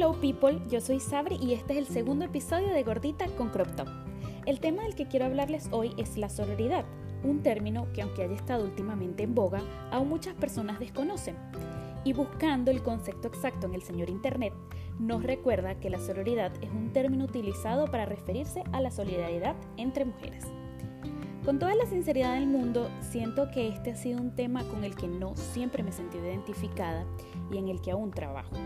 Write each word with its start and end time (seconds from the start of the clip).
Hello 0.00 0.18
people, 0.18 0.58
yo 0.70 0.80
soy 0.80 0.98
Sabri 0.98 1.36
y 1.42 1.52
este 1.52 1.74
es 1.74 1.78
el 1.80 1.86
segundo 1.86 2.24
episodio 2.24 2.68
de 2.68 2.82
Gordita 2.84 3.26
con 3.36 3.50
Crop 3.50 3.68
Top. 3.76 3.86
El 4.46 4.58
tema 4.58 4.84
del 4.84 4.94
que 4.94 5.06
quiero 5.06 5.26
hablarles 5.26 5.68
hoy 5.72 5.92
es 5.98 6.16
la 6.16 6.30
sororidad, 6.30 6.86
un 7.22 7.42
término 7.42 7.86
que 7.92 8.00
aunque 8.00 8.22
haya 8.22 8.34
estado 8.34 8.64
últimamente 8.64 9.24
en 9.24 9.34
boga, 9.34 9.60
aún 9.90 10.08
muchas 10.08 10.32
personas 10.36 10.78
desconocen. 10.78 11.36
Y 12.02 12.14
buscando 12.14 12.70
el 12.70 12.82
concepto 12.82 13.28
exacto 13.28 13.66
en 13.66 13.74
el 13.74 13.82
señor 13.82 14.08
Internet, 14.08 14.54
nos 14.98 15.22
recuerda 15.22 15.78
que 15.78 15.90
la 15.90 16.00
sororidad 16.00 16.50
es 16.62 16.70
un 16.70 16.94
término 16.94 17.26
utilizado 17.26 17.84
para 17.84 18.06
referirse 18.06 18.64
a 18.72 18.80
la 18.80 18.90
solidaridad 18.90 19.54
entre 19.76 20.06
mujeres. 20.06 20.46
Con 21.44 21.58
toda 21.58 21.74
la 21.74 21.84
sinceridad 21.84 22.36
del 22.36 22.46
mundo, 22.46 22.88
siento 23.02 23.50
que 23.50 23.68
este 23.68 23.90
ha 23.90 23.96
sido 23.96 24.18
un 24.18 24.34
tema 24.34 24.64
con 24.64 24.82
el 24.82 24.94
que 24.94 25.08
no 25.08 25.36
siempre 25.36 25.82
me 25.82 25.90
he 25.90 25.92
sentido 25.92 26.24
identificada 26.24 27.04
y 27.52 27.58
en 27.58 27.68
el 27.68 27.82
que 27.82 27.90
aún 27.90 28.12
trabajo. 28.12 28.56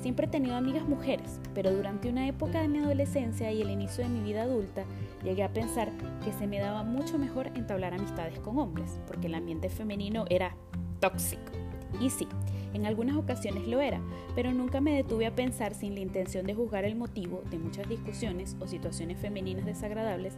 Siempre 0.00 0.26
he 0.26 0.30
tenido 0.30 0.56
amigas 0.56 0.86
mujeres, 0.86 1.40
pero 1.54 1.72
durante 1.72 2.08
una 2.08 2.28
época 2.28 2.60
de 2.60 2.68
mi 2.68 2.78
adolescencia 2.78 3.50
y 3.50 3.62
el 3.62 3.70
inicio 3.70 4.04
de 4.04 4.10
mi 4.10 4.20
vida 4.20 4.42
adulta, 4.42 4.84
llegué 5.24 5.42
a 5.42 5.52
pensar 5.52 5.90
que 6.24 6.32
se 6.32 6.46
me 6.46 6.60
daba 6.60 6.84
mucho 6.84 7.18
mejor 7.18 7.48
entablar 7.54 7.94
amistades 7.94 8.38
con 8.38 8.58
hombres, 8.58 9.00
porque 9.06 9.26
el 9.26 9.34
ambiente 9.34 9.68
femenino 9.68 10.24
era 10.28 10.54
tóxico. 11.00 11.52
Y 12.00 12.10
sí, 12.10 12.28
en 12.74 12.84
algunas 12.84 13.16
ocasiones 13.16 13.66
lo 13.66 13.80
era, 13.80 14.00
pero 14.34 14.52
nunca 14.52 14.80
me 14.80 14.94
detuve 14.94 15.26
a 15.26 15.34
pensar 15.34 15.74
sin 15.74 15.94
la 15.94 16.00
intención 16.00 16.46
de 16.46 16.54
juzgar 16.54 16.84
el 16.84 16.94
motivo 16.94 17.42
de 17.50 17.58
muchas 17.58 17.88
discusiones 17.88 18.56
o 18.60 18.66
situaciones 18.66 19.18
femeninas 19.18 19.64
desagradables 19.64 20.34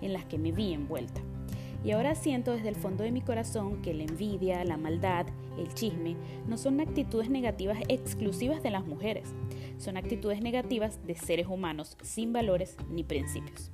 en 0.00 0.14
las 0.14 0.24
que 0.24 0.38
me 0.38 0.52
vi 0.52 0.72
envuelta. 0.72 1.20
Y 1.84 1.90
ahora 1.90 2.14
siento 2.14 2.52
desde 2.52 2.68
el 2.68 2.76
fondo 2.76 3.02
de 3.02 3.10
mi 3.10 3.22
corazón 3.22 3.82
que 3.82 3.92
la 3.92 4.04
envidia, 4.04 4.64
la 4.64 4.76
maldad, 4.76 5.26
el 5.58 5.72
chisme 5.74 6.16
no 6.46 6.56
son 6.56 6.80
actitudes 6.80 7.28
negativas 7.28 7.78
exclusivas 7.88 8.62
de 8.62 8.70
las 8.70 8.86
mujeres, 8.86 9.34
son 9.78 9.96
actitudes 9.96 10.40
negativas 10.40 11.04
de 11.06 11.16
seres 11.16 11.48
humanos 11.48 11.96
sin 12.02 12.32
valores 12.32 12.76
ni 12.88 13.02
principios. 13.02 13.72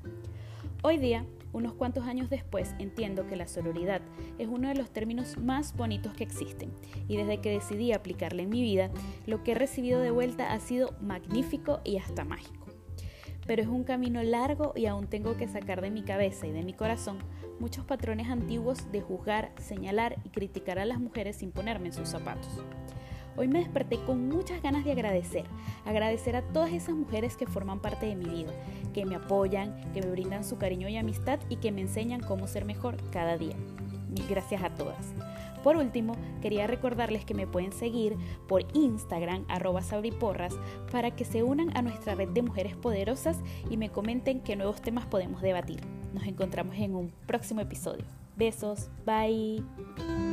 Hoy 0.82 0.97
día, 0.97 1.27
unos 1.52 1.74
cuantos 1.74 2.06
años 2.06 2.30
después, 2.30 2.74
entiendo 2.78 3.27
que 3.27 3.36
la 3.36 3.48
sororidad 3.48 4.00
es 4.38 4.48
uno 4.48 4.69
de 4.69 4.77
los 4.77 4.91
términos 4.91 5.36
más 5.36 5.77
bonitos 5.77 6.14
que 6.14 6.22
existen. 6.22 6.70
Y 7.08 7.16
desde 7.16 7.41
que 7.41 7.50
decidí 7.50 7.92
aplicarla 7.92 8.42
en 8.42 8.48
mi 8.48 8.62
vida, 8.62 8.91
lo 9.27 9.42
que 9.42 9.52
he 9.52 9.54
recibido 9.54 10.00
de 10.00 10.12
vuelta 10.12 10.52
ha 10.52 10.60
sido 10.60 10.94
magnífico 11.00 11.80
y 11.84 11.98
hasta 11.98 12.25
mágico 12.25 12.67
pero 13.48 13.62
es 13.62 13.68
un 13.68 13.82
camino 13.82 14.22
largo 14.22 14.74
y 14.77 14.84
aún 14.86 15.06
tengo 15.06 15.38
que 15.38 15.48
sacar 15.48 15.80
de 15.80 15.91
mi 15.91 16.02
cabeza 16.02 16.46
y 16.46 16.52
de 16.52 16.62
mi 16.62 16.74
corazón 16.74 17.18
muchos 17.58 17.82
patrones 17.84 18.28
antiguos 18.28 18.92
de 18.92 19.00
juzgar, 19.00 19.52
señalar 19.58 20.16
y 20.22 20.28
criticar 20.28 20.78
a 20.78 20.84
las 20.84 21.00
mujeres 21.00 21.36
sin 21.36 21.50
ponerme 21.50 21.86
en 21.86 21.94
sus 21.94 22.10
zapatos. 22.10 22.62
Hoy 23.38 23.48
me 23.48 23.60
desperté 23.60 23.98
con 24.04 24.28
muchas 24.28 24.62
ganas 24.62 24.84
de 24.84 24.92
agradecer, 24.92 25.44
agradecer 25.86 26.36
a 26.36 26.42
todas 26.42 26.72
esas 26.72 26.94
mujeres 26.94 27.36
que 27.36 27.46
forman 27.46 27.80
parte 27.80 28.04
de 28.04 28.16
mi 28.16 28.26
vida, 28.26 28.52
que 28.92 29.06
me 29.06 29.16
apoyan, 29.16 29.80
que 29.92 30.02
me 30.02 30.10
brindan 30.10 30.44
su 30.44 30.58
cariño 30.58 30.86
y 30.88 30.98
amistad 30.98 31.41
y 31.48 31.56
que 31.56 31.72
me 31.72 31.80
enseñan 31.80 32.20
cómo 32.20 32.48
ser 32.48 32.66
mejor 32.66 32.96
cada 33.10 33.38
día. 33.38 33.56
Mil 34.10 34.26
gracias 34.28 34.62
a 34.62 34.74
todas. 34.74 35.14
Por 35.62 35.76
último, 35.76 36.14
quería 36.40 36.66
recordarles 36.66 37.24
que 37.24 37.34
me 37.34 37.46
pueden 37.46 37.72
seguir 37.72 38.16
por 38.46 38.64
Instagram 38.74 39.44
arroba 39.48 39.82
sabriporras 39.82 40.56
para 40.90 41.10
que 41.10 41.24
se 41.24 41.42
unan 41.42 41.76
a 41.76 41.82
nuestra 41.82 42.14
red 42.14 42.28
de 42.28 42.42
mujeres 42.42 42.76
poderosas 42.76 43.38
y 43.70 43.76
me 43.76 43.90
comenten 43.90 44.40
qué 44.40 44.56
nuevos 44.56 44.80
temas 44.80 45.06
podemos 45.06 45.42
debatir. 45.42 45.80
Nos 46.14 46.24
encontramos 46.24 46.76
en 46.76 46.94
un 46.94 47.12
próximo 47.26 47.60
episodio. 47.60 48.04
Besos, 48.36 48.88
bye. 49.04 50.27